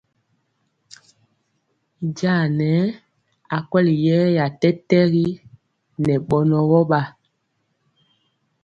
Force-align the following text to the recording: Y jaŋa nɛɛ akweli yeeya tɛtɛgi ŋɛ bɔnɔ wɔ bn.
Y 2.03 2.05
jaŋa 2.17 2.45
nɛɛ 2.57 2.83
akweli 3.55 3.93
yeeya 4.05 4.45
tɛtɛgi 4.59 5.25
ŋɛ 6.01 6.15
bɔnɔ 6.27 6.57
wɔ 6.69 6.79
bn. 6.89 7.05